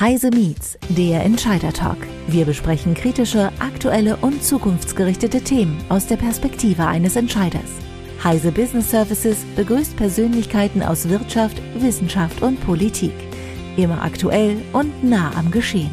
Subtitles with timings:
[0.00, 1.96] Heise Meets, der Entscheider Talk.
[2.28, 7.68] Wir besprechen kritische, aktuelle und zukunftsgerichtete Themen aus der Perspektive eines Entscheiders.
[8.22, 13.10] Heise Business Services begrüßt Persönlichkeiten aus Wirtschaft, Wissenschaft und Politik.
[13.76, 15.90] Immer aktuell und nah am Geschehen.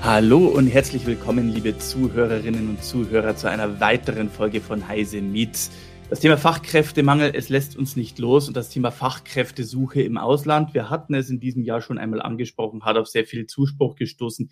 [0.00, 5.70] Hallo und herzlich willkommen, liebe Zuhörerinnen und Zuhörer, zu einer weiteren Folge von Heise Meets.
[6.10, 10.90] Das Thema Fachkräftemangel, es lässt uns nicht los und das Thema Fachkräftesuche im Ausland, wir
[10.90, 14.50] hatten es in diesem Jahr schon einmal angesprochen, hat auf sehr viel Zuspruch gestoßen.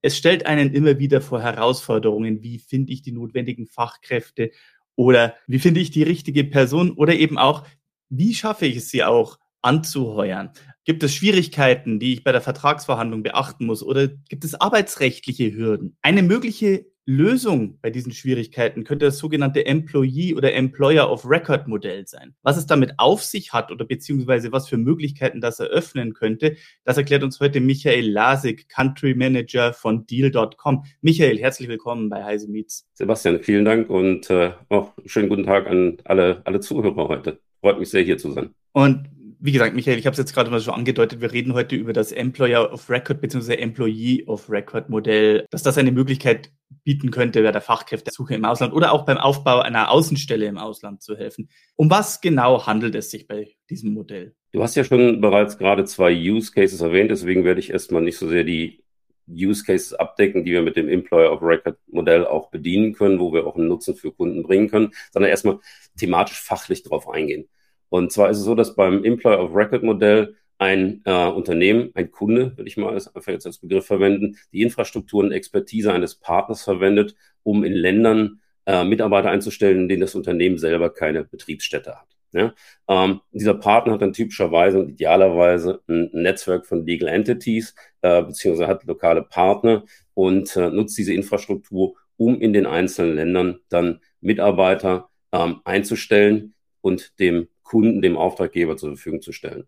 [0.00, 4.50] Es stellt einen immer wieder vor Herausforderungen, wie finde ich die notwendigen Fachkräfte
[4.96, 7.66] oder wie finde ich die richtige Person oder eben auch,
[8.08, 10.52] wie schaffe ich es sie auch anzuheuern?
[10.86, 15.98] Gibt es Schwierigkeiten, die ich bei der Vertragsverhandlung beachten muss oder gibt es arbeitsrechtliche Hürden?
[16.00, 22.06] Eine mögliche Lösung bei diesen Schwierigkeiten könnte das sogenannte Employee oder Employer of Record Modell
[22.06, 22.34] sein.
[22.42, 26.96] Was es damit auf sich hat oder beziehungsweise was für Möglichkeiten das eröffnen könnte, das
[26.96, 30.84] erklärt uns heute Michael Lasik, Country Manager von Deal.com.
[31.02, 32.88] Michael, herzlich willkommen bei Heise Meets.
[32.94, 37.38] Sebastian, vielen Dank und äh, auch schönen guten Tag an alle, alle Zuhörer heute.
[37.60, 38.54] Freut mich sehr, hier zu sein.
[38.72, 41.76] Und wie gesagt, Michael, ich habe es jetzt gerade mal so angedeutet, wir reden heute
[41.76, 43.56] über das Employer of Record bzw.
[43.56, 46.50] Employee of Record Modell, dass das eine Möglichkeit
[46.82, 51.02] bieten könnte, bei der Fachkräftesuche im Ausland oder auch beim Aufbau einer Außenstelle im Ausland
[51.02, 51.48] zu helfen.
[51.76, 54.34] Um was genau handelt es sich bei diesem Modell?
[54.52, 58.18] Du hast ja schon bereits gerade zwei Use Cases erwähnt, deswegen werde ich erstmal nicht
[58.18, 58.84] so sehr die
[59.28, 63.32] Use Cases abdecken, die wir mit dem Employer of Record Modell auch bedienen können, wo
[63.32, 65.58] wir auch einen Nutzen für Kunden bringen können, sondern erstmal
[65.96, 67.48] thematisch fachlich darauf eingehen.
[67.88, 72.10] Und zwar ist es so, dass beim Employer of Record Modell ein äh, Unternehmen, ein
[72.10, 76.62] Kunde, will ich mal als, jetzt als Begriff verwenden, die Infrastruktur und Expertise eines Partners
[76.62, 82.08] verwendet, um in Ländern äh, Mitarbeiter einzustellen, in denen das Unternehmen selber keine Betriebsstätte hat.
[82.32, 82.54] Ja?
[82.88, 88.68] Ähm, dieser Partner hat dann typischerweise und idealerweise ein Netzwerk von Legal Entities, äh, beziehungsweise
[88.68, 95.10] hat lokale Partner und äh, nutzt diese Infrastruktur, um in den einzelnen Ländern dann Mitarbeiter
[95.32, 99.66] ähm, einzustellen und dem Kunden, dem Auftraggeber zur Verfügung zu stellen.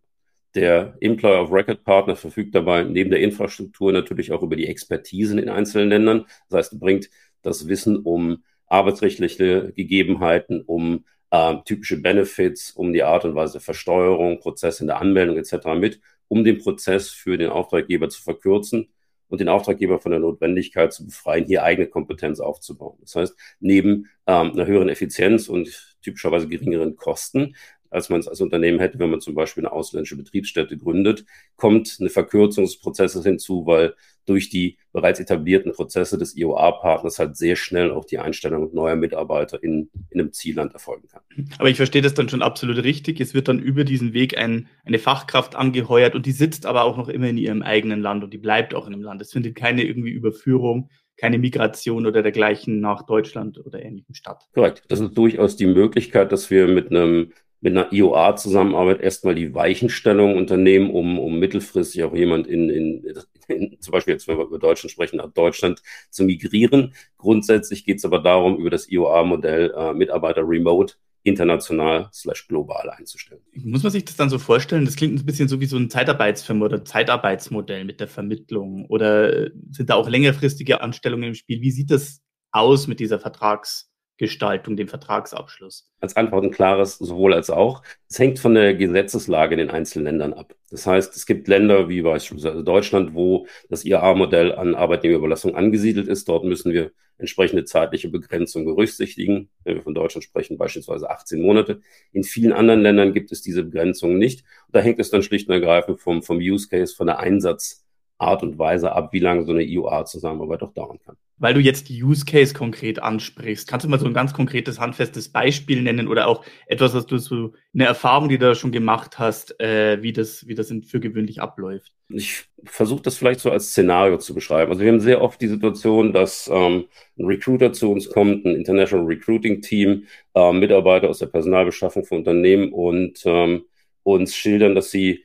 [0.56, 5.38] Der Employer of Record Partner verfügt dabei neben der Infrastruktur natürlich auch über die Expertise
[5.38, 6.24] in einzelnen Ländern.
[6.48, 7.10] Das heißt, bringt
[7.42, 13.60] das Wissen um arbeitsrechtliche Gegebenheiten, um äh, typische Benefits, um die Art und Weise der
[13.60, 15.66] Versteuerung, Prozesse in der Anmeldung etc.
[15.78, 18.88] mit, um den Prozess für den Auftraggeber zu verkürzen
[19.28, 22.96] und den Auftraggeber von der Notwendigkeit zu befreien, hier eigene Kompetenz aufzubauen.
[23.02, 27.56] Das heißt, neben ähm, einer höheren Effizienz und typischerweise geringeren Kosten
[27.96, 31.24] als man es als Unternehmen hätte, wenn man zum Beispiel eine ausländische Betriebsstätte gründet,
[31.56, 33.94] kommt eine Verkürzung des Prozesses hinzu, weil
[34.26, 39.62] durch die bereits etablierten Prozesse des IOA-Partners halt sehr schnell auch die Einstellung neuer Mitarbeiter
[39.62, 41.22] in, in einem Zielland erfolgen kann.
[41.58, 43.18] Aber ich verstehe das dann schon absolut richtig.
[43.18, 46.98] Es wird dann über diesen Weg ein, eine Fachkraft angeheuert und die sitzt aber auch
[46.98, 49.22] noch immer in ihrem eigenen Land und die bleibt auch in dem Land.
[49.22, 54.44] Es findet keine irgendwie Überführung keine Migration oder dergleichen nach Deutschland oder ähnlichem statt.
[54.52, 54.82] Korrekt.
[54.88, 60.36] Das ist durchaus die Möglichkeit, dass wir mit einem mit einer IOA-Zusammenarbeit erstmal die Weichenstellung
[60.36, 63.04] unternehmen, um, um mittelfristig auch jemand in, in,
[63.48, 66.94] in, zum Beispiel jetzt, wenn wir über Deutschland sprechen, nach Deutschland zu migrieren.
[67.16, 73.40] Grundsätzlich geht es aber darum, über das IOA-Modell äh, Mitarbeiter remote international slash global einzustellen.
[73.54, 74.84] Muss man sich das dann so vorstellen?
[74.84, 78.86] Das klingt ein bisschen so wie so ein Zeitarbeitsfirma oder Zeitarbeitsmodell mit der Vermittlung.
[78.86, 81.60] Oder sind da auch längerfristige Anstellungen im Spiel?
[81.62, 85.90] Wie sieht das aus mit dieser Vertrags- Gestaltung, dem Vertragsabschluss?
[86.00, 87.82] Als Antwort ein klares sowohl als auch.
[88.08, 90.54] Es hängt von der Gesetzeslage in den einzelnen Ländern ab.
[90.70, 96.28] Das heißt, es gibt Länder wie beispielsweise Deutschland, wo das IAA-Modell an Arbeitnehmerüberlassung angesiedelt ist.
[96.28, 99.48] Dort müssen wir entsprechende zeitliche Begrenzung berücksichtigen.
[99.64, 101.80] Wenn wir von Deutschland sprechen, beispielsweise 18 Monate.
[102.12, 104.44] In vielen anderen Ländern gibt es diese Begrenzung nicht.
[104.72, 107.85] da hängt es dann schlicht und ergreifend vom, vom Use Case, von der Einsatz
[108.18, 111.16] Art und Weise ab, wie lange so eine IOA-Zusammenarbeit auch dauern kann.
[111.38, 114.80] Weil du jetzt die Use Case konkret ansprichst, kannst du mal so ein ganz konkretes,
[114.80, 118.72] handfestes Beispiel nennen oder auch etwas, was du so eine Erfahrung, die du da schon
[118.72, 121.92] gemacht hast, äh, wie das, wie das für gewöhnlich abläuft?
[122.08, 124.70] Ich versuche das vielleicht so als Szenario zu beschreiben.
[124.70, 126.86] Also wir haben sehr oft die Situation, dass ähm,
[127.18, 132.18] ein Recruiter zu uns kommt, ein International Recruiting Team, äh, Mitarbeiter aus der Personalbeschaffung von
[132.18, 133.64] Unternehmen und ähm,
[134.04, 135.24] uns schildern, dass sie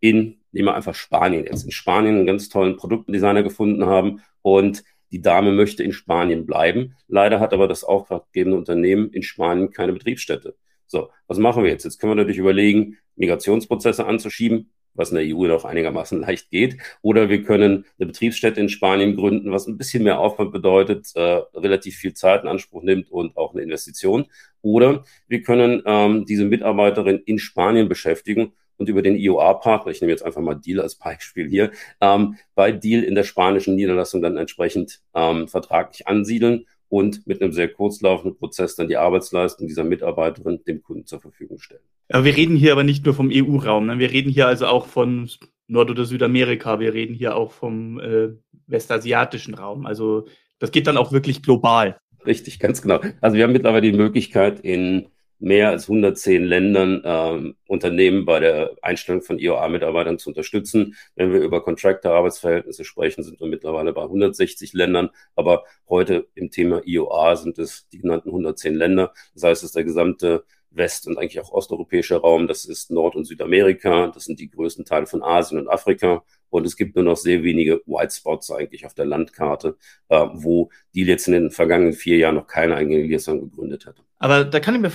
[0.00, 1.64] in nehmen wir einfach Spanien jetzt.
[1.64, 6.96] In Spanien einen ganz tollen Produktdesigner gefunden haben und die Dame möchte in Spanien bleiben.
[7.06, 10.56] Leider hat aber das auftraggebende Unternehmen in Spanien keine Betriebsstätte.
[10.86, 11.84] So, was machen wir jetzt?
[11.84, 16.78] Jetzt können wir natürlich überlegen, Migrationsprozesse anzuschieben, was in der EU noch einigermaßen leicht geht.
[17.02, 21.42] Oder wir können eine Betriebsstätte in Spanien gründen, was ein bisschen mehr Aufwand bedeutet, äh,
[21.54, 24.26] relativ viel Zeit in Anspruch nimmt und auch eine Investition.
[24.62, 28.52] Oder wir können ähm, diese Mitarbeiterin in Spanien beschäftigen
[28.82, 31.70] und über den IOA-Partner, ich nehme jetzt einfach mal Deal als Beispiel hier,
[32.00, 37.52] ähm, bei Deal in der spanischen Niederlassung dann entsprechend ähm, vertraglich ansiedeln und mit einem
[37.52, 41.80] sehr kurzlaufenden Prozess dann die Arbeitsleistung dieser Mitarbeiterin dem Kunden zur Verfügung stellen.
[42.10, 43.98] Ja, wir reden hier aber nicht nur vom EU-Raum, ne?
[44.00, 45.30] wir reden hier also auch von
[45.68, 48.30] Nord- oder Südamerika, wir reden hier auch vom äh,
[48.66, 49.86] westasiatischen Raum.
[49.86, 50.26] Also
[50.58, 51.98] das geht dann auch wirklich global.
[52.26, 53.00] Richtig, ganz genau.
[53.20, 55.06] Also wir haben mittlerweile die Möglichkeit, in
[55.42, 60.94] mehr als 110 Ländern ähm, Unternehmen bei der Einstellung von IOA-Mitarbeitern zu unterstützen.
[61.16, 65.10] Wenn wir über Contractor-Arbeitsverhältnisse sprechen, sind wir mittlerweile bei 160 Ländern.
[65.34, 69.12] Aber heute im Thema IOA sind es die genannten 110 Länder.
[69.34, 70.44] Das heißt, es ist der gesamte
[70.74, 72.46] West- und eigentlich auch osteuropäische Raum.
[72.46, 74.08] Das ist Nord- und Südamerika.
[74.08, 76.22] Das sind die größten Teile von Asien und Afrika.
[76.50, 79.76] Und es gibt nur noch sehr wenige White Spots eigentlich auf der Landkarte,
[80.08, 84.02] äh, wo die jetzt in den vergangenen vier Jahren noch keine eigene Liaison gegründet hätte.
[84.18, 84.92] Aber da kann ich mir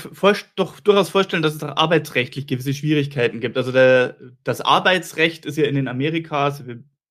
[0.56, 3.57] doch durchaus vorstellen, dass es auch arbeitsrechtlich gewisse Schwierigkeiten gibt.
[3.57, 6.63] Also der, das Arbeitsrecht ist ja in den Amerikas,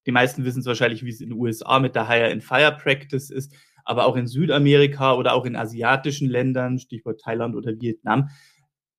[0.06, 2.76] die meisten wissen es wahrscheinlich, wie es in den USA mit der Hire and Fire
[2.80, 3.52] Practice ist,
[3.84, 8.30] aber auch in Südamerika oder auch in asiatischen Ländern, Stichwort Thailand oder Vietnam,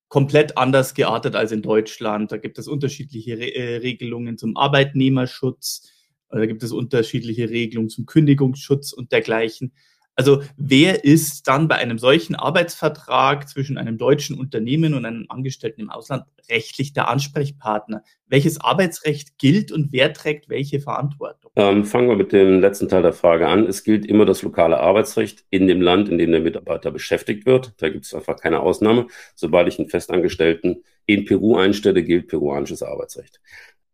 [0.07, 2.31] komplett anders geartet als in Deutschland.
[2.31, 5.91] Da gibt es unterschiedliche Re äh, Regelungen zum Arbeitnehmerschutz,
[6.29, 9.73] da gibt es unterschiedliche Regelungen zum Kündigungsschutz und dergleichen.
[10.17, 15.79] Also wer ist dann bei einem solchen Arbeitsvertrag zwischen einem deutschen Unternehmen und einem Angestellten
[15.79, 18.03] im Ausland rechtlich der Ansprechpartner?
[18.25, 21.51] Welches Arbeitsrecht gilt und wer trägt welche Verantwortung?
[21.55, 23.67] Ähm, fangen wir mit dem letzten Teil der Frage an.
[23.67, 27.73] Es gilt immer das lokale Arbeitsrecht in dem Land, in dem der Mitarbeiter beschäftigt wird.
[27.77, 29.05] Da gibt es einfach keine Ausnahme.
[29.35, 33.39] Sobald ich einen Festangestellten in Peru einstelle, gilt peruanisches Arbeitsrecht.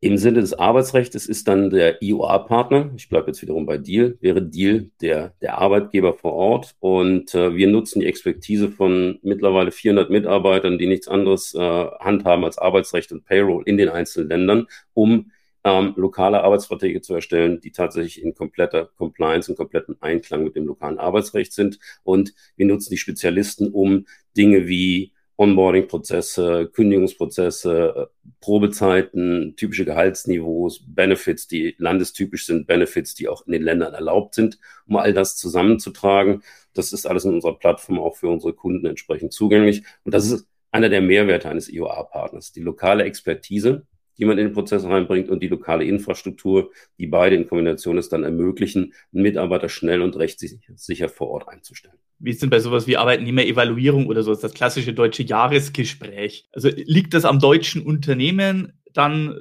[0.04, 4.42] Im Sinne des Arbeitsrechts ist dann der IOA-Partner, ich bleibe jetzt wiederum bei Deal, wäre
[4.42, 10.10] Deal der, der Arbeitgeber vor Ort und äh, wir nutzen die Expertise von mittlerweile 400
[10.10, 11.60] Mitarbeitern, die nichts anderes äh,
[12.02, 15.32] handhaben als Arbeitsrecht und Payroll in den einzelnen Ländern, um
[15.64, 20.66] ähm, lokale Arbeitsverträge zu erstellen, die tatsächlich in kompletter Compliance und kompletten Einklang mit dem
[20.66, 21.80] lokalen Arbeitsrecht sind.
[22.04, 24.06] Und wir nutzen die Spezialisten, um
[24.36, 28.10] Dinge wie Onboarding-Prozesse, Kündigungsprozesse,
[28.40, 34.60] Probezeiten, typische Gehaltsniveaus, Benefits, die landestypisch sind, Benefits, die auch in den Ländern erlaubt sind,
[34.88, 36.44] um all das zusammenzutragen.
[36.74, 39.84] Das ist alles in unserer Plattform auch für unsere Kunden entsprechend zugänglich.
[40.04, 42.52] Und das ist einer der Mehrwerte eines IOA-Partners.
[42.52, 43.86] Die lokale Expertise,
[44.18, 48.10] die man in den Prozess reinbringt und die lokale Infrastruktur, die beide in Kombination es
[48.10, 51.98] dann ermöglichen, einen Mitarbeiter schnell und rechtssicher vor Ort einzustellen.
[52.20, 54.32] Wie ist denn bei sowas wie Arbeitnehmerevaluierung oder so?
[54.32, 56.48] Das, ist das klassische deutsche Jahresgespräch.
[56.54, 59.36] Also liegt das am deutschen Unternehmen, dann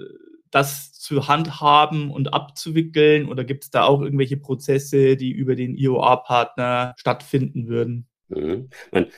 [0.51, 3.29] das zu handhaben und abzuwickeln?
[3.29, 8.07] Oder gibt es da auch irgendwelche Prozesse, die über den IOA-Partner stattfinden würden?
[8.29, 8.69] Mhm.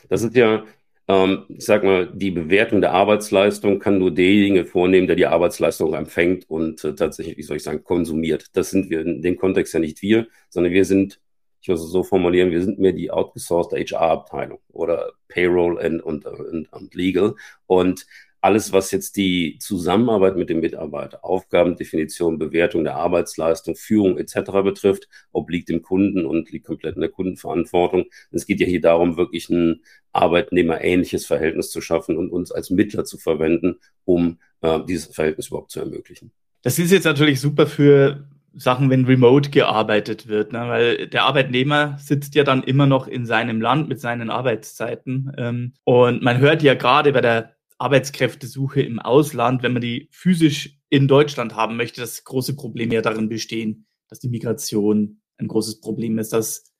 [0.09, 0.63] Das ist ja
[1.07, 5.93] ähm, ich sag mal, die Bewertung der Arbeitsleistung kann nur derjenige vornehmen, der die Arbeitsleistung
[5.93, 8.47] empfängt und äh, tatsächlich, wie soll ich sagen, konsumiert.
[8.53, 11.19] Das sind wir in dem Kontext ja nicht wir, sondern wir sind,
[11.61, 16.25] ich muss es so formulieren, wir sind mehr die outgesourced HR-Abteilung oder Payroll and, und,
[16.25, 17.35] und, und Legal.
[17.67, 18.07] Und
[18.45, 24.51] alles, was jetzt die Zusammenarbeit mit dem Mitarbeiter, Aufgabendefinition, Bewertung der Arbeitsleistung, Führung etc.
[24.63, 28.05] betrifft, obliegt dem Kunden und liegt komplett in der Kundenverantwortung.
[28.29, 29.81] Es geht ja hier darum, wirklich ein
[30.13, 35.71] arbeitnehmerähnliches Verhältnis zu schaffen und uns als Mittler zu verwenden, um äh, dieses Verhältnis überhaupt
[35.71, 36.31] zu ermöglichen.
[36.61, 40.59] Das ist jetzt natürlich super für Sachen, wenn remote gearbeitet wird, ne?
[40.67, 45.31] weil der Arbeitnehmer sitzt ja dann immer noch in seinem Land mit seinen Arbeitszeiten.
[45.35, 50.79] Ähm, und man hört ja gerade bei der Arbeitskräftesuche im Ausland, wenn man die physisch
[50.89, 55.81] in Deutschland haben möchte, das große Problem ja darin bestehen, dass die Migration ein großes
[55.81, 56.71] Problem ist, dass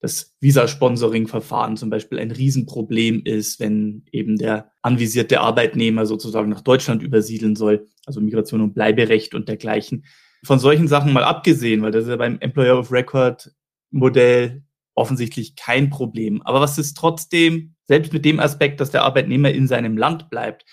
[0.00, 7.02] das Visa-Sponsoring-Verfahren zum Beispiel ein Riesenproblem ist, wenn eben der anvisierte Arbeitnehmer sozusagen nach Deutschland
[7.02, 10.06] übersiedeln soll, also Migration und Bleiberecht und dergleichen.
[10.42, 13.52] Von solchen Sachen mal abgesehen, weil das ist ja beim Employer of Record
[13.90, 14.64] Modell
[14.94, 16.40] offensichtlich kein Problem.
[16.42, 20.64] Aber was ist trotzdem selbst mit dem Aspekt, dass der Arbeitnehmer in seinem Land bleibt,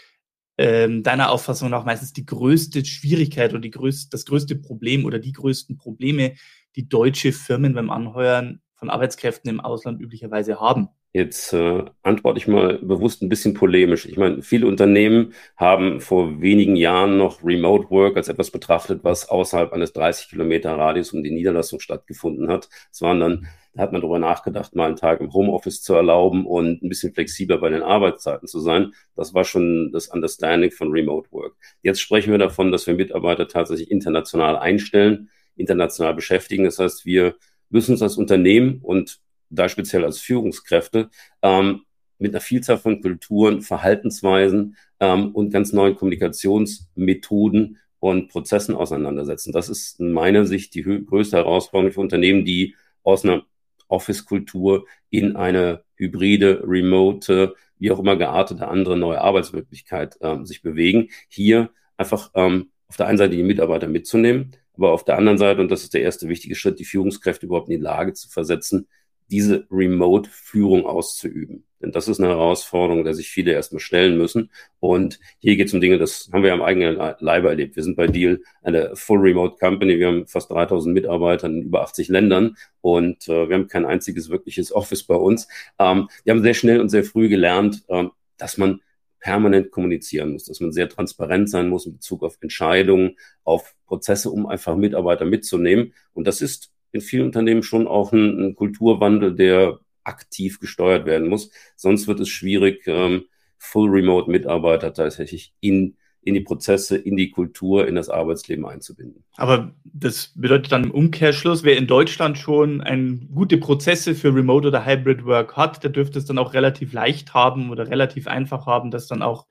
[0.59, 5.17] ähm, deiner Auffassung nach meistens die größte Schwierigkeit oder die größte, das größte Problem oder
[5.17, 6.35] die größten Probleme,
[6.75, 10.89] die deutsche Firmen beim Anheuern von Arbeitskräften im Ausland üblicherweise haben?
[11.11, 14.05] Jetzt äh, antworte ich mal bewusst ein bisschen polemisch.
[14.05, 19.27] Ich meine, viele Unternehmen haben vor wenigen Jahren noch Remote Work als etwas betrachtet, was
[19.27, 22.69] außerhalb eines 30 Kilometer Radius um die Niederlassung stattgefunden hat.
[22.91, 26.45] Es waren dann da hat man darüber nachgedacht, mal einen Tag im Homeoffice zu erlauben
[26.45, 28.93] und ein bisschen flexibler bei den Arbeitszeiten zu sein.
[29.15, 31.55] Das war schon das Understanding von Remote Work.
[31.81, 36.65] Jetzt sprechen wir davon, dass wir Mitarbeiter tatsächlich international einstellen, international beschäftigen.
[36.65, 37.35] Das heißt, wir
[37.69, 39.19] müssen uns als Unternehmen und
[39.49, 41.09] da speziell als Führungskräfte
[41.41, 41.81] ähm,
[42.19, 49.51] mit einer Vielzahl von Kulturen, Verhaltensweisen ähm, und ganz neuen Kommunikationsmethoden und Prozessen auseinandersetzen.
[49.51, 53.43] Das ist in meiner Sicht die größte Herausforderung für Unternehmen, die aus einer
[53.87, 61.09] Office-Kultur in eine hybride, remote, wie auch immer geartete andere neue Arbeitsmöglichkeit ähm, sich bewegen.
[61.29, 65.61] Hier einfach ähm, auf der einen Seite die Mitarbeiter mitzunehmen, aber auf der anderen Seite,
[65.61, 68.87] und das ist der erste wichtige Schritt, die Führungskräfte überhaupt in die Lage zu versetzen,
[69.29, 71.66] diese Remote-Führung auszuüben.
[71.81, 74.51] Denn das ist eine Herausforderung, der sich viele erstmal stellen müssen.
[74.79, 77.75] Und hier geht es um Dinge, das haben wir am eigenen Leibe erlebt.
[77.75, 79.99] Wir sind bei Deal eine Full Remote Company.
[79.99, 84.29] Wir haben fast 3000 Mitarbeiter in über 80 Ländern und äh, wir haben kein einziges
[84.29, 85.47] wirkliches Office bei uns.
[85.79, 88.81] Ähm, wir haben sehr schnell und sehr früh gelernt, ähm, dass man
[89.19, 94.29] permanent kommunizieren muss, dass man sehr transparent sein muss in Bezug auf Entscheidungen, auf Prozesse,
[94.29, 95.93] um einfach Mitarbeiter mitzunehmen.
[96.13, 101.27] Und das ist in vielen Unternehmen schon auch ein, ein Kulturwandel, der aktiv gesteuert werden
[101.27, 101.51] muss.
[101.75, 103.25] Sonst wird es schwierig, ähm,
[103.57, 105.97] Full Remote Mitarbeiter tatsächlich in
[106.27, 109.23] in die Prozesse, in die Kultur, in das Arbeitsleben einzubinden.
[109.37, 114.67] Aber das bedeutet dann im Umkehrschluss, wer in Deutschland schon ein, gute Prozesse für Remote
[114.67, 118.65] oder Hybrid Work hat, der dürfte es dann auch relativ leicht haben oder relativ einfach
[118.65, 119.47] haben, das dann auch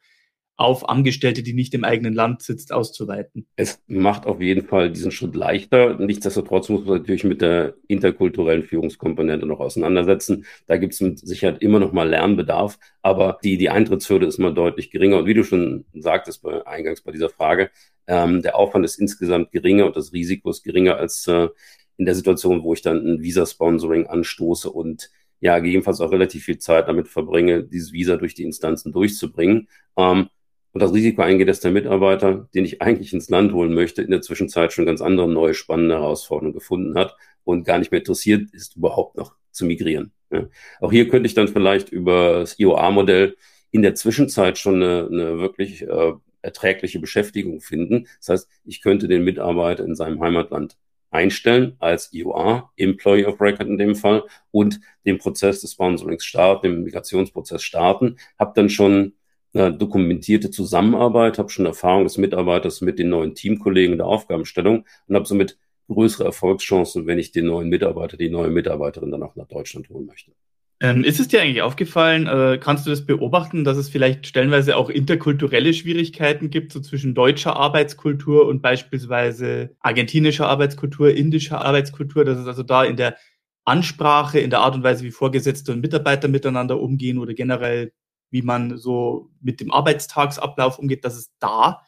[0.57, 3.47] auf Angestellte, die nicht im eigenen Land sitzt, auszuweiten.
[3.57, 5.99] Es macht auf jeden Fall diesen Schritt leichter.
[5.99, 10.47] Nichtsdestotrotz muss man natürlich mit der interkulturellen Führungskomponente noch auseinandersetzen.
[10.67, 14.55] Da gibt es mit Sicherheit immer noch mal Lernbedarf, aber die, die Eintrittshürde ist mal
[14.55, 15.19] deutlich geringer.
[15.19, 17.71] Und wie du schon sagtest bei, eingangs bei dieser Frage,
[18.07, 21.49] ähm, der Aufwand ist insgesamt geringer und das Risiko ist geringer als äh,
[21.99, 25.11] in der Situation, wo ich dann ein Visa-Sponsoring anstoße und
[25.41, 29.69] ja, gegebenenfalls auch relativ viel Zeit damit verbringe, dieses Visa durch die Instanzen durchzubringen.
[29.97, 30.29] Ähm,
[30.77, 34.11] und das Risiko eingeht, dass der Mitarbeiter, den ich eigentlich ins Land holen möchte, in
[34.11, 38.51] der Zwischenzeit schon ganz andere neue spannende Herausforderungen gefunden hat und gar nicht mehr interessiert
[38.53, 40.13] ist, überhaupt noch zu migrieren.
[40.31, 40.51] Ja.
[40.83, 43.37] Auch hier könnte ich dann vielleicht über das IOA-Modell
[43.71, 48.07] in der Zwischenzeit schon eine, eine wirklich äh, erträgliche Beschäftigung finden.
[48.19, 50.77] Das heißt, ich könnte den Mitarbeiter in seinem Heimatland
[51.11, 56.67] einstellen als IOA, Employee of Record in dem Fall, und den Prozess des Sponsorings starten,
[56.67, 59.15] den Migrationsprozess starten, habe dann schon
[59.57, 65.15] eine dokumentierte Zusammenarbeit, habe schon Erfahrung des Mitarbeiters mit den neuen Teamkollegen der Aufgabenstellung und
[65.15, 65.59] habe somit
[65.89, 70.07] größere Erfolgschancen, wenn ich den neuen Mitarbeiter, die neue Mitarbeiterin dann auch nach Deutschland holen
[70.07, 70.33] möchte.
[70.79, 74.77] Ähm, ist es dir eigentlich aufgefallen, äh, kannst du das beobachten, dass es vielleicht stellenweise
[74.77, 82.39] auch interkulturelle Schwierigkeiten gibt, so zwischen deutscher Arbeitskultur und beispielsweise argentinischer Arbeitskultur, indischer Arbeitskultur, dass
[82.39, 83.17] es also da in der
[83.65, 87.93] Ansprache, in der Art und Weise, wie Vorgesetzte und Mitarbeiter miteinander umgehen oder generell
[88.31, 91.83] wie man so mit dem Arbeitstagsablauf umgeht, dass es da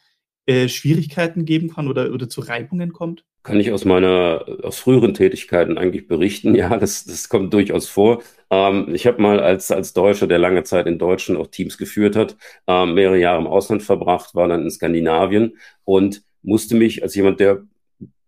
[0.47, 3.25] äh, Schwierigkeiten geben kann oder, oder zu Reibungen kommt?
[3.43, 6.55] Kann ich aus meiner, aus früheren Tätigkeiten eigentlich berichten.
[6.59, 8.23] Ja, das, das kommt durchaus vor.
[8.51, 12.17] Ähm, ich habe mal als, als Deutscher, der lange Zeit in Deutschland auch Teams geführt
[12.17, 17.15] hat, ähm, mehrere Jahre im Ausland verbracht, war dann in Skandinavien und musste mich als
[17.15, 17.63] jemand, der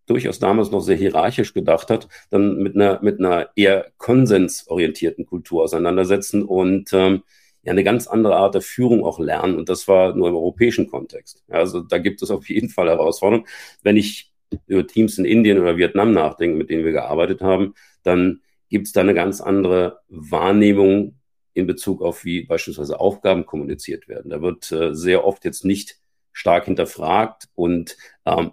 [0.06, 5.62] durchaus damals noch sehr hierarchisch gedacht hat, dann mit einer, mit einer eher konsensorientierten Kultur
[5.62, 7.22] auseinandersetzen und ähm,
[7.62, 9.56] ja eine ganz andere Art der Führung auch lernen.
[9.56, 11.42] Und das war nur im europäischen Kontext.
[11.48, 13.46] Also da gibt es auf jeden Fall Herausforderungen.
[13.82, 14.32] Wenn ich
[14.66, 18.92] über Teams in Indien oder Vietnam nachdenke, mit denen wir gearbeitet haben, dann gibt es
[18.92, 21.16] da eine ganz andere Wahrnehmung
[21.52, 24.30] in Bezug auf, wie beispielsweise Aufgaben kommuniziert werden.
[24.30, 25.98] Da wird äh, sehr oft jetzt nicht
[26.32, 28.52] stark hinterfragt und ähm,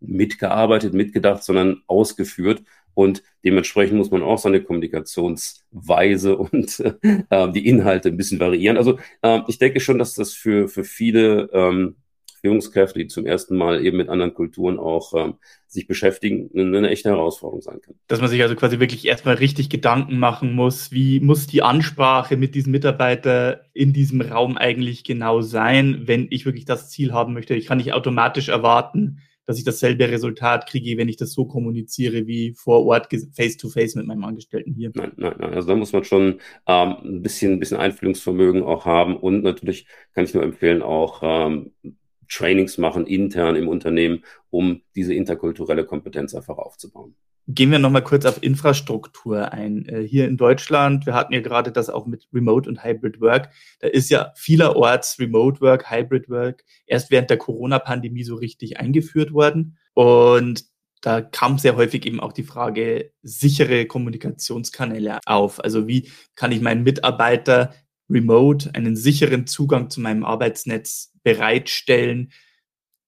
[0.00, 2.62] mitgearbeitet, mitgedacht, sondern ausgeführt.
[2.96, 8.78] Und dementsprechend muss man auch seine Kommunikationsweise und äh, die Inhalte ein bisschen variieren.
[8.78, 11.96] Also äh, ich denke schon, dass das für, für viele ähm,
[12.40, 15.34] Führungskräfte, die zum ersten Mal eben mit anderen Kulturen auch ähm,
[15.66, 17.96] sich beschäftigen, eine, eine echte Herausforderung sein kann.
[18.08, 22.38] Dass man sich also quasi wirklich erstmal richtig Gedanken machen muss, wie muss die Ansprache
[22.38, 27.34] mit diesem Mitarbeiter in diesem Raum eigentlich genau sein, wenn ich wirklich das Ziel haben
[27.34, 27.54] möchte.
[27.54, 32.26] Ich kann nicht automatisch erwarten, dass ich dasselbe Resultat kriege, wenn ich das so kommuniziere
[32.26, 34.90] wie vor Ort face to face mit meinem Angestellten hier.
[34.94, 35.54] Nein, nein, nein.
[35.54, 39.86] Also da muss man schon ähm, ein bisschen, ein bisschen Einfühlungsvermögen auch haben und natürlich
[40.12, 41.72] kann ich nur empfehlen, auch ähm,
[42.28, 47.14] Trainings machen intern im Unternehmen, um diese interkulturelle Kompetenz einfach aufzubauen.
[47.48, 49.86] Gehen wir nochmal kurz auf Infrastruktur ein.
[49.86, 53.50] Äh, hier in Deutschland, wir hatten ja gerade das auch mit Remote und Hybrid Work.
[53.78, 59.32] Da ist ja vielerorts Remote Work, Hybrid Work erst während der Corona-Pandemie so richtig eingeführt
[59.32, 59.78] worden.
[59.94, 60.64] Und
[61.02, 65.62] da kam sehr häufig eben auch die Frage sichere Kommunikationskanäle auf.
[65.62, 67.72] Also wie kann ich meinen Mitarbeiter
[68.10, 72.32] remote einen sicheren Zugang zu meinem Arbeitsnetz bereitstellen,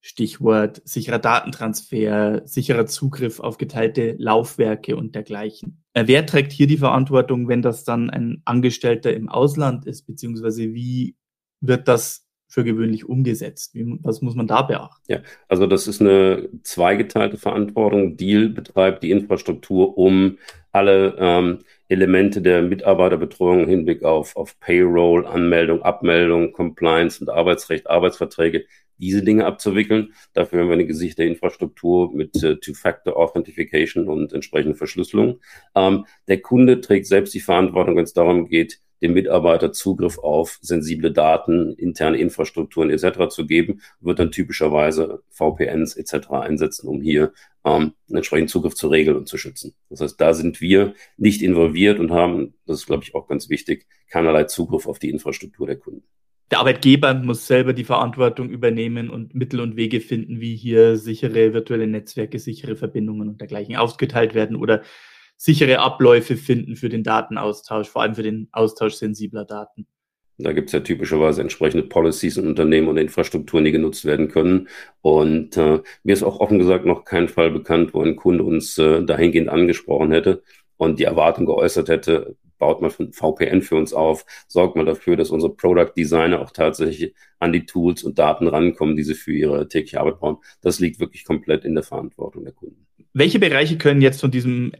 [0.00, 5.83] Stichwort sicherer Datentransfer, sicherer Zugriff auf geteilte Laufwerke und dergleichen.
[5.93, 10.75] Äh, wer trägt hier die Verantwortung, wenn das dann ein Angestellter im Ausland ist, beziehungsweise
[10.75, 11.17] wie
[11.61, 13.75] wird das für gewöhnlich umgesetzt?
[13.75, 15.05] Wie, was muss man da beachten?
[15.09, 18.17] Ja, also das ist eine zweigeteilte Verantwortung.
[18.17, 20.38] Deal betreibt die Infrastruktur, um
[20.73, 27.88] alle ähm, Elemente der Mitarbeiterbetreuung im Hinblick auf, auf Payroll, Anmeldung, Abmeldung, Compliance und Arbeitsrecht,
[27.88, 28.66] Arbeitsverträge,
[28.99, 30.12] diese Dinge abzuwickeln.
[30.33, 35.40] Dafür haben wir eine gesicherte Infrastruktur mit äh, Two-Factor-Authentification und entsprechende Verschlüsselung.
[35.75, 40.59] Ähm, der Kunde trägt selbst die Verantwortung, wenn es darum geht, dem Mitarbeiter Zugriff auf
[40.61, 43.28] sensible Daten, interne Infrastrukturen etc.
[43.28, 46.31] zu geben, wird dann typischerweise VPNs etc.
[46.31, 47.33] einsetzen, um hier
[47.64, 49.75] ähm, einen entsprechenden Zugriff zu regeln und zu schützen.
[49.90, 53.49] Das heißt, da sind wir nicht involviert und haben, das ist glaube ich auch ganz
[53.49, 56.05] wichtig, keinerlei Zugriff auf die Infrastruktur der Kunden.
[56.50, 61.52] Der Arbeitgeber muss selber die Verantwortung übernehmen und Mittel und Wege finden, wie hier sichere
[61.52, 64.83] virtuelle Netzwerke, sichere Verbindungen und dergleichen ausgeteilt werden oder
[65.38, 69.87] sichere Abläufe finden für den Datenaustausch, vor allem für den Austausch sensibler Daten.
[70.37, 74.68] Da gibt es ja typischerweise entsprechende Policies in Unternehmen und Infrastrukturen, die genutzt werden können.
[75.00, 78.78] Und äh, mir ist auch offen gesagt noch kein Fall bekannt, wo ein Kunde uns
[78.78, 80.42] äh, dahingehend angesprochen hätte
[80.76, 85.30] und die Erwartung geäußert hätte, baut mal VPN für uns auf, sorgt mal dafür, dass
[85.30, 89.68] unsere Product Designer auch tatsächlich an die Tools und Daten rankommen, die sie für ihre
[89.68, 90.38] tägliche Arbeit brauchen.
[90.61, 92.87] Das liegt wirklich komplett in der Verantwortung der Kunden.
[93.12, 94.73] Welche Bereiche können jetzt von diesem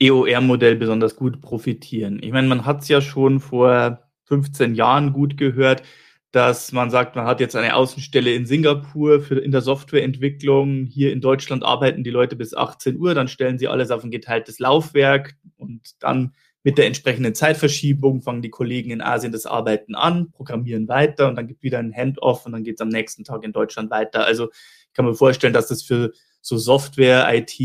[0.00, 2.20] EOR-Modell besonders gut profitieren.
[2.22, 5.82] Ich meine, man hat es ja schon vor 15 Jahren gut gehört,
[6.30, 10.84] dass man sagt, man hat jetzt eine Außenstelle in Singapur für in der Softwareentwicklung.
[10.84, 14.10] Hier in Deutschland arbeiten die Leute bis 18 Uhr, dann stellen sie alles auf ein
[14.10, 16.32] geteiltes Laufwerk und dann
[16.64, 21.36] mit der entsprechenden Zeitverschiebung fangen die Kollegen in Asien das Arbeiten an, programmieren weiter und
[21.36, 24.26] dann gibt wieder ein Handoff und dann geht es am nächsten Tag in Deutschland weiter.
[24.26, 26.12] Also ich kann mir vorstellen, dass das für
[26.42, 27.58] so Software, IT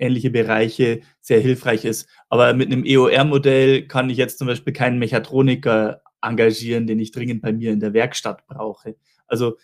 [0.00, 2.08] ähnliche Bereiche sehr hilfreich ist.
[2.28, 7.42] Aber mit einem EOR-Modell kann ich jetzt zum Beispiel keinen Mechatroniker engagieren, den ich dringend
[7.42, 8.96] bei mir in der Werkstatt brauche.
[9.26, 9.56] Also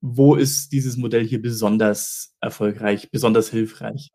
[0.00, 4.10] wo ist dieses Modell hier besonders erfolgreich, besonders hilfreich?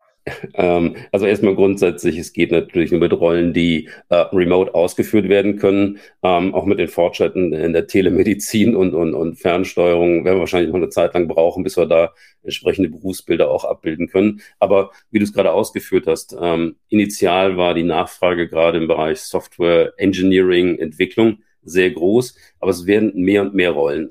[0.54, 5.56] Ähm, also erstmal grundsätzlich, es geht natürlich nur mit Rollen, die äh, remote ausgeführt werden
[5.56, 5.98] können.
[6.22, 10.70] Ähm, auch mit den Fortschritten in der Telemedizin und, und, und Fernsteuerung werden wir wahrscheinlich
[10.70, 14.40] noch eine Zeit lang brauchen, bis wir da entsprechende Berufsbilder auch abbilden können.
[14.58, 19.20] Aber wie du es gerade ausgeführt hast, ähm, initial war die Nachfrage gerade im Bereich
[19.20, 24.10] Software Engineering, Entwicklung sehr groß, aber es werden mehr und mehr Rollen.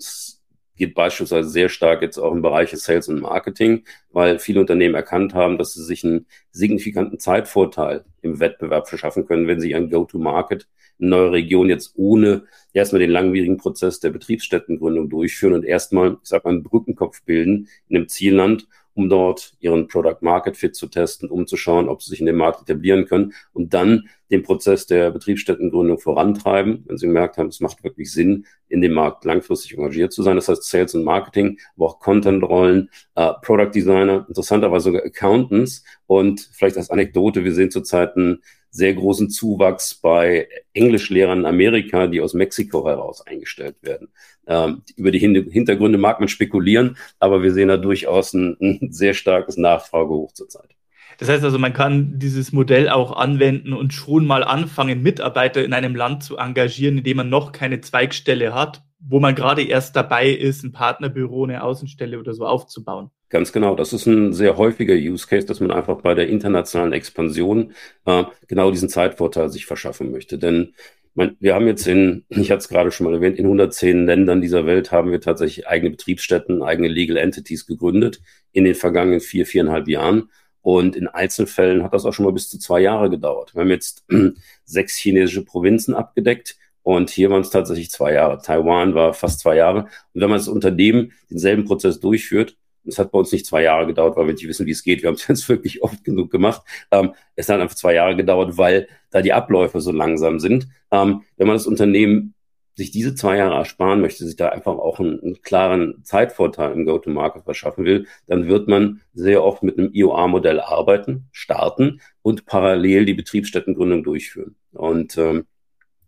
[0.78, 5.34] Geht beispielsweise sehr stark jetzt auch im Bereich Sales und Marketing, weil viele Unternehmen erkannt
[5.34, 10.68] haben, dass sie sich einen signifikanten Zeitvorteil im Wettbewerb verschaffen können, wenn sie ihren Go-to-Market
[11.00, 16.30] in neue Region jetzt ohne erstmal den langwierigen Prozess der Betriebsstättengründung durchführen und erstmal, ich
[16.30, 20.88] sag mal, einen Brückenkopf bilden in einem Zielland um dort ihren Product Market Fit zu
[20.88, 24.42] testen, um zu schauen, ob sie sich in dem Markt etablieren können und dann den
[24.42, 29.24] Prozess der Betriebsstättengründung vorantreiben, wenn sie gemerkt haben, es macht wirklich Sinn, in dem Markt
[29.24, 30.36] langfristig engagiert zu sein.
[30.36, 36.50] Das heißt Sales und Marketing, aber auch Content-Rollen, äh, Product Designer, interessanterweise sogar Accountants und
[36.52, 42.22] vielleicht als Anekdote, wir sehen zurzeit einen sehr großen Zuwachs bei Englischlehrern in Amerika, die
[42.22, 44.10] aus Mexiko heraus eingestellt werden.
[44.48, 49.14] Ähm, über die Hintergründe mag man spekulieren, aber wir sehen da durchaus ein, ein sehr
[49.14, 50.70] starkes Nachfragehoch zurzeit.
[51.18, 55.74] Das heißt also, man kann dieses Modell auch anwenden und schon mal anfangen, Mitarbeiter in
[55.74, 59.96] einem Land zu engagieren, in dem man noch keine Zweigstelle hat, wo man gerade erst
[59.96, 63.10] dabei ist, ein Partnerbüro, eine Außenstelle oder so aufzubauen.
[63.30, 63.76] Ganz genau.
[63.76, 67.74] Das ist ein sehr häufiger Use Case, dass man einfach bei der internationalen Expansion
[68.06, 70.38] äh, genau diesen Zeitvorteil sich verschaffen möchte.
[70.38, 70.74] Denn
[71.14, 74.42] man, wir haben jetzt in, ich hatte es gerade schon mal erwähnt, in 110 Ländern
[74.42, 79.46] dieser Welt haben wir tatsächlich eigene Betriebsstätten, eigene Legal Entities gegründet in den vergangenen vier,
[79.46, 80.30] viereinhalb Jahren.
[80.62, 83.56] Und in Einzelfällen hat das auch schon mal bis zu zwei Jahre gedauert.
[83.56, 84.06] Wir haben jetzt
[84.66, 88.42] sechs chinesische Provinzen abgedeckt und hier waren es tatsächlich zwei Jahre.
[88.42, 89.90] Taiwan war fast zwei Jahre.
[90.14, 93.88] Und wenn man das Unternehmen denselben Prozess durchführt, es hat bei uns nicht zwei Jahre
[93.88, 95.02] gedauert, weil wir nicht wissen, wie es geht.
[95.02, 96.62] Wir haben es jetzt wirklich oft genug gemacht.
[96.92, 100.70] Ähm, es hat einfach zwei Jahre gedauert, weil da die Abläufe so langsam sind.
[100.90, 102.36] Ähm, wenn man das Unternehmen
[102.76, 106.86] sich diese zwei Jahre ersparen möchte, sich da einfach auch einen, einen klaren Zeitvorteil im
[106.86, 113.04] Go-to-Market verschaffen will, dann wird man sehr oft mit einem IOA-Modell arbeiten, starten und parallel
[113.04, 114.56] die Betriebsstättengründung durchführen.
[114.72, 115.48] Und ähm,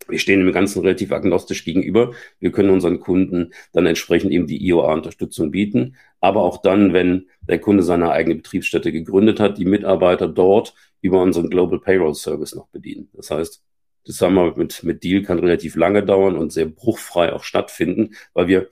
[0.10, 2.14] wir stehen dem Ganzen relativ agnostisch gegenüber.
[2.40, 5.96] Wir können unseren Kunden dann entsprechend eben die IOA-Unterstützung bieten.
[6.20, 11.22] Aber auch dann, wenn der Kunde seine eigene Betriebsstätte gegründet hat, die Mitarbeiter dort über
[11.22, 13.10] unseren Global Payroll Service noch bedienen.
[13.14, 13.64] Das heißt,
[14.06, 18.48] das Zusammenarbeit mit, mit Deal kann relativ lange dauern und sehr bruchfrei auch stattfinden, weil
[18.48, 18.70] wir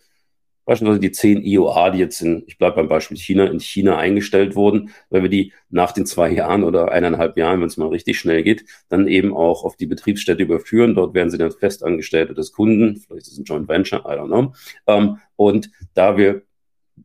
[0.68, 4.56] beispielsweise die zehn IOA, die jetzt in, ich bleibe beim Beispiel China, in China eingestellt
[4.56, 8.20] wurden, weil wir die nach den zwei Jahren oder eineinhalb Jahren, wenn es mal richtig
[8.20, 10.94] schnell geht, dann eben auch auf die Betriebsstätte überführen.
[10.94, 14.28] Dort werden sie dann Festangestellte des Kunden, vielleicht ist es ein Joint Venture, I don't
[14.28, 14.54] know.
[14.88, 16.42] Ähm, und da wir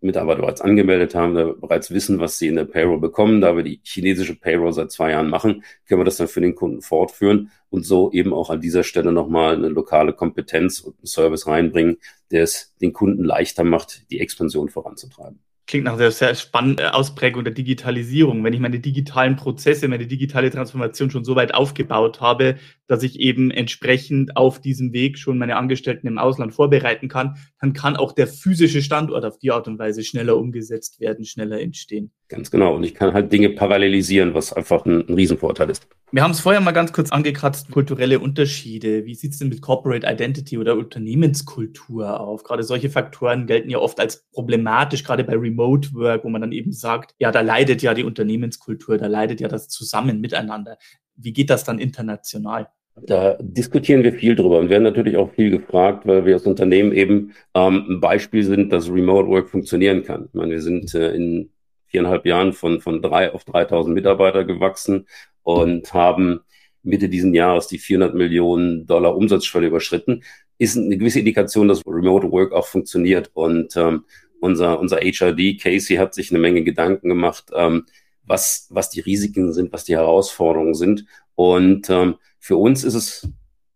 [0.00, 3.40] Mitarbeiter bereits angemeldet haben, da bereits wissen, was sie in der Payroll bekommen.
[3.40, 6.54] Da wir die chinesische Payroll seit zwei Jahren machen, können wir das dann für den
[6.54, 11.06] Kunden fortführen und so eben auch an dieser Stelle nochmal eine lokale Kompetenz und einen
[11.06, 11.98] Service reinbringen,
[12.30, 17.44] der es den Kunden leichter macht, die Expansion voranzutreiben klingt nach einer sehr spannenden Ausprägung
[17.44, 18.42] der Digitalisierung.
[18.44, 23.20] Wenn ich meine digitalen Prozesse, meine digitale Transformation schon so weit aufgebaut habe, dass ich
[23.20, 28.12] eben entsprechend auf diesem Weg schon meine Angestellten im Ausland vorbereiten kann, dann kann auch
[28.12, 32.12] der physische Standort auf die Art und Weise schneller umgesetzt werden, schneller entstehen.
[32.32, 32.76] Ganz genau.
[32.76, 35.86] Und ich kann halt Dinge parallelisieren, was einfach ein, ein Riesenvorteil ist.
[36.12, 39.04] Wir haben es vorher mal ganz kurz angekratzt, kulturelle Unterschiede.
[39.04, 42.42] Wie sieht es denn mit Corporate Identity oder Unternehmenskultur auf?
[42.42, 46.52] Gerade solche Faktoren gelten ja oft als problematisch, gerade bei Remote Work, wo man dann
[46.52, 50.78] eben sagt, ja, da leidet ja die Unternehmenskultur, da leidet ja das Zusammen miteinander.
[51.14, 52.68] Wie geht das dann international?
[53.02, 56.92] Da diskutieren wir viel drüber und werden natürlich auch viel gefragt, weil wir als Unternehmen
[56.92, 60.26] eben ähm, ein Beispiel sind, dass Remote Work funktionieren kann.
[60.28, 61.51] Ich meine, wir sind äh, in
[61.92, 65.06] viereinhalb Jahren von, von drei auf 3000 Mitarbeiter gewachsen
[65.42, 66.40] und haben
[66.82, 70.24] Mitte diesen Jahres die 400 Millionen Dollar Umsatzschwelle überschritten.
[70.58, 73.30] Ist eine gewisse Indikation, dass Remote Work auch funktioniert.
[73.34, 74.04] Und ähm,
[74.40, 77.86] unser, unser HRD, Casey, hat sich eine Menge Gedanken gemacht, ähm,
[78.24, 81.04] was, was die Risiken sind, was die Herausforderungen sind.
[81.34, 83.28] Und ähm, für uns ist es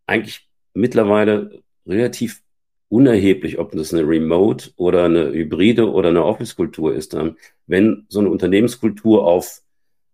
[0.06, 2.42] eigentlich mittlerweile relativ
[2.88, 7.14] unerheblich, ob das eine Remote oder eine Hybride oder eine Office-Kultur ist.
[7.14, 9.62] Ähm, wenn so eine Unternehmenskultur auf,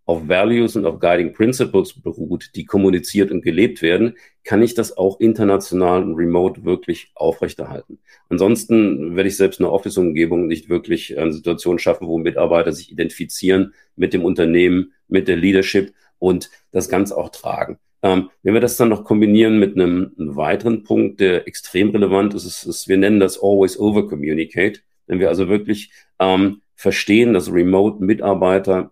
[0.04, 4.96] auf Values und auf Guiding Principles beruht, die kommuniziert und gelebt werden, kann ich das
[4.96, 7.98] auch international und remote wirklich aufrechterhalten.
[8.28, 13.74] Ansonsten werde ich selbst eine Office-Umgebung nicht wirklich eine Situation schaffen, wo Mitarbeiter sich identifizieren
[13.96, 17.78] mit dem Unternehmen, mit der Leadership und das Ganze auch tragen.
[18.02, 22.34] Ähm, wenn wir das dann noch kombinieren mit einem, einem weiteren Punkt, der extrem relevant
[22.34, 24.80] ist, ist, ist, wir nennen das Always Over Communicate.
[25.06, 28.90] Wenn wir also wirklich ähm, verstehen, dass Remote-Mitarbeiter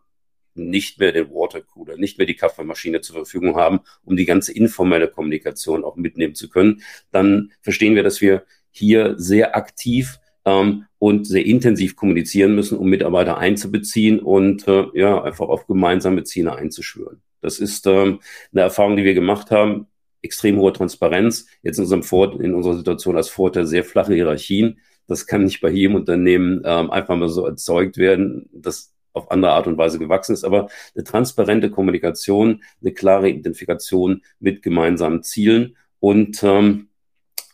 [0.54, 5.08] nicht mehr den Watercooler, nicht mehr die Kaffeemaschine zur Verfügung haben, um die ganze informelle
[5.08, 11.26] Kommunikation auch mitnehmen zu können, dann verstehen wir, dass wir hier sehr aktiv ähm, und
[11.26, 17.22] sehr intensiv kommunizieren müssen, um Mitarbeiter einzubeziehen und äh, ja einfach auf gemeinsame Ziele einzuschwören.
[17.40, 18.20] Das ist ähm,
[18.52, 19.86] eine Erfahrung, die wir gemacht haben.
[20.22, 21.46] Extrem hohe Transparenz.
[21.62, 24.80] Jetzt in, unserem Vor in unserer Situation als Vorteil sehr flache Hierarchien.
[25.06, 29.52] Das kann nicht bei jedem Unternehmen ähm, einfach mal so erzeugt werden, das auf andere
[29.52, 30.44] Art und Weise gewachsen ist.
[30.44, 36.90] Aber eine transparente Kommunikation, eine klare Identifikation mit gemeinsamen Zielen und ähm,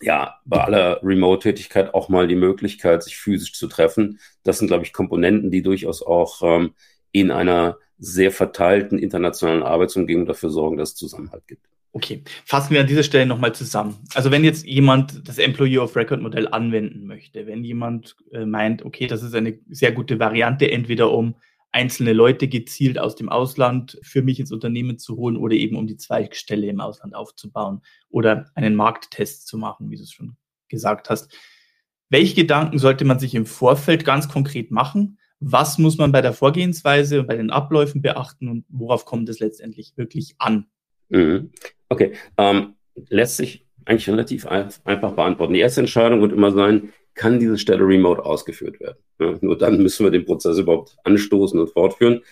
[0.03, 4.20] ja, bei aller Remote-Tätigkeit auch mal die Möglichkeit, sich physisch zu treffen.
[4.42, 6.75] Das sind, glaube ich, Komponenten, die durchaus auch ähm,
[7.20, 11.66] in einer sehr verteilten internationalen Arbeitsumgebung dafür sorgen, dass es Zusammenhalt gibt.
[11.92, 13.96] Okay, fassen wir an dieser Stelle nochmal zusammen.
[14.12, 18.85] Also wenn jetzt jemand das Employee of Record Modell anwenden möchte, wenn jemand äh, meint,
[18.85, 21.37] okay, das ist eine sehr gute Variante, entweder um
[21.72, 25.87] einzelne Leute gezielt aus dem Ausland für mich ins Unternehmen zu holen oder eben um
[25.87, 30.37] die Zweigstelle im Ausland aufzubauen oder einen Markttest zu machen, wie du es schon
[30.68, 31.35] gesagt hast.
[32.11, 35.18] Welche Gedanken sollte man sich im Vorfeld ganz konkret machen?
[35.40, 39.38] Was muss man bei der Vorgehensweise und bei den Abläufen beachten und worauf kommt es
[39.40, 40.66] letztendlich wirklich an?
[41.09, 41.51] Mhm.
[41.88, 42.75] Okay, ähm,
[43.09, 45.55] lässt sich eigentlich relativ einfach beantworten.
[45.55, 48.99] Die erste Entscheidung wird immer sein, kann diese Stelle remote ausgeführt werden?
[49.18, 52.22] Ja, nur dann müssen wir den Prozess überhaupt anstoßen und fortführen.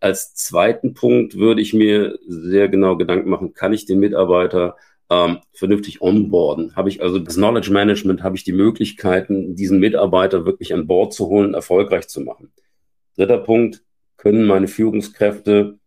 [0.00, 4.76] Als zweiten Punkt würde ich mir sehr genau Gedanken machen, kann ich den Mitarbeiter
[5.10, 6.76] ähm, vernünftig onboarden?
[6.76, 11.12] Habe ich also das Knowledge Management, habe ich die Möglichkeiten, diesen Mitarbeiter wirklich an Bord
[11.12, 12.52] zu holen, erfolgreich zu machen?
[13.16, 13.82] Dritter Punkt,
[14.16, 15.78] können meine Führungskräfte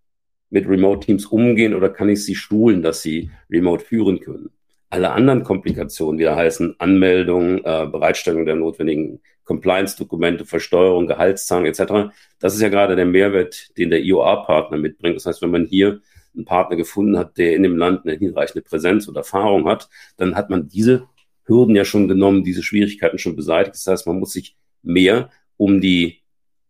[0.49, 4.49] mit Remote Teams umgehen oder kann ich sie schulen, dass sie remote führen können?
[4.89, 12.11] Alle anderen Komplikationen, die da heißen Anmeldung, äh, Bereitstellung der notwendigen Compliance-Dokumente, Versteuerung, Gehaltszahlung etc.,
[12.39, 15.15] das ist ja gerade der Mehrwert, den der IOA-Partner mitbringt.
[15.15, 16.01] Das heißt, wenn man hier
[16.35, 20.35] einen Partner gefunden hat, der in dem Land eine hinreichende Präsenz und Erfahrung hat, dann
[20.35, 21.07] hat man diese
[21.45, 23.75] Hürden ja schon genommen, diese Schwierigkeiten schon beseitigt.
[23.75, 26.21] Das heißt, man muss sich mehr um die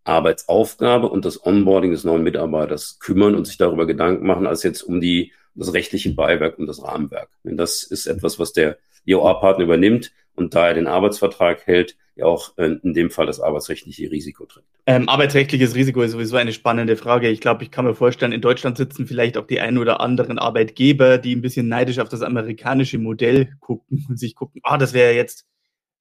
[0.04, 4.82] Arbeitsaufgabe und das Onboarding des neuen Mitarbeiters kümmern und sich darüber Gedanken machen, als jetzt
[4.82, 7.30] um die, das rechtliche Beiwerk und das Rahmenwerk.
[7.44, 12.26] Denn das ist etwas, was der IOA-Partner übernimmt und da er den Arbeitsvertrag hält, ja
[12.26, 14.68] auch in dem Fall das arbeitsrechtliche Risiko trägt.
[14.86, 17.30] Ähm, arbeitsrechtliches Risiko ist sowieso eine spannende Frage.
[17.30, 20.40] Ich glaube, ich kann mir vorstellen, in Deutschland sitzen vielleicht auch die ein oder anderen
[20.40, 24.94] Arbeitgeber, die ein bisschen neidisch auf das amerikanische Modell gucken und sich gucken, ah, das
[24.94, 25.46] wäre jetzt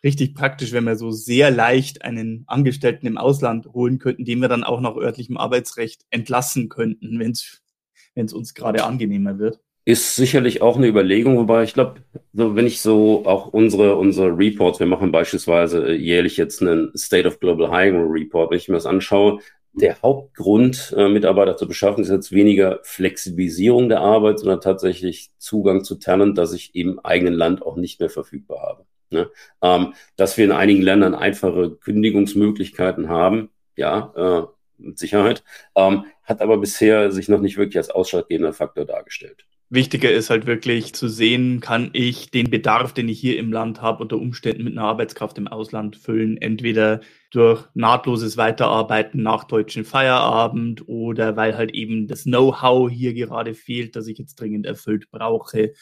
[0.03, 4.49] richtig praktisch, wenn wir so sehr leicht einen Angestellten im Ausland holen könnten, den wir
[4.49, 9.61] dann auch nach örtlichem Arbeitsrecht entlassen könnten, wenn es uns gerade angenehmer wird.
[9.89, 12.03] Ist sicherlich auch eine Überlegung, wobei ich glaube,
[12.35, 16.95] so, wenn ich so auch unsere, unsere Reports, wir machen beispielsweise äh, jährlich jetzt einen
[16.95, 19.41] State of Global Hiring Report, wenn ich mir das anschaue,
[19.73, 25.85] der Hauptgrund, äh, Mitarbeiter zu beschaffen, ist jetzt weniger Flexibilisierung der Arbeit, sondern tatsächlich Zugang
[25.85, 28.85] zu Talent, das ich im eigenen Land auch nicht mehr verfügbar habe.
[29.09, 29.31] Ne?
[29.63, 34.47] Ähm, dass wir in einigen Ländern einfache Kündigungsmöglichkeiten haben, ja, äh,
[34.77, 35.45] mit Sicherheit,
[35.77, 39.47] ähm, hat aber bisher sich noch nicht wirklich als ausschlaggebender Faktor dargestellt.
[39.71, 43.83] Wichtiger ist halt wirklich zu sehen, kann ich den Bedarf, den ich hier im Land
[43.83, 46.39] habe, unter Umständen mit einer Arbeitskraft im Ausland füllen.
[46.39, 47.01] Entweder
[47.31, 53.95] durch nahtloses Weiterarbeiten nach deutschen Feierabend oder weil halt eben das Know-how hier gerade fehlt,
[53.95, 55.75] das ich jetzt dringend erfüllt brauche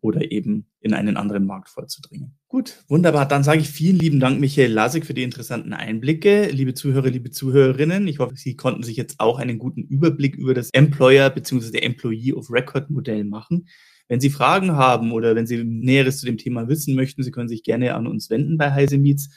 [0.00, 2.37] oder eben in einen anderen Markt vorzudringen.
[2.50, 3.28] Gut, wunderbar.
[3.28, 6.46] Dann sage ich vielen lieben Dank, Michael Lasik, für die interessanten Einblicke.
[6.46, 10.54] Liebe Zuhörer, liebe Zuhörerinnen, ich hoffe, Sie konnten sich jetzt auch einen guten Überblick über
[10.54, 11.76] das Employer bzw.
[11.76, 13.68] Employee of Record Modell machen.
[14.08, 17.50] Wenn Sie Fragen haben oder wenn Sie Näheres zu dem Thema wissen möchten, Sie können
[17.50, 19.28] sich gerne an uns wenden bei Heise Meets.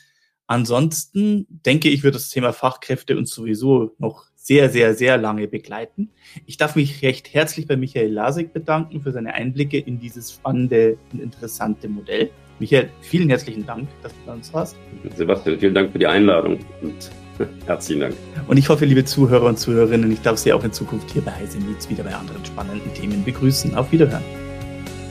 [0.47, 6.11] Ansonsten denke ich, wird das Thema Fachkräfte uns sowieso noch sehr, sehr, sehr lange begleiten.
[6.45, 10.97] Ich darf mich recht herzlich bei Michael Lasek bedanken für seine Einblicke in dieses spannende
[11.11, 12.31] und interessante Modell.
[12.61, 14.77] Michael, vielen herzlichen Dank, dass du bei uns warst.
[15.15, 17.09] Sebastian, vielen Dank für die Einladung und
[17.65, 18.15] herzlichen Dank.
[18.47, 21.31] Und ich hoffe, liebe Zuhörer und Zuhörerinnen, ich darf Sie auch in Zukunft hier bei
[21.31, 23.73] Heise Meets wieder bei anderen spannenden Themen begrüßen.
[23.73, 24.21] Auf Wiederhören.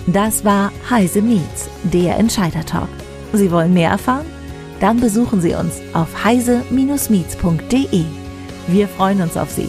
[0.07, 2.89] Das war Heise Meets, der Entscheider Talk.
[3.33, 4.27] Sie wollen mehr erfahren?
[4.79, 8.05] Dann besuchen Sie uns auf heise-meets.de.
[8.69, 9.69] Wir freuen uns auf Sie.